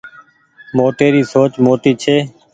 موٽي 0.77 1.07
ري 1.13 1.23
سوچ 1.33 1.51
موٽي 1.65 1.91
ڇي 2.01 2.15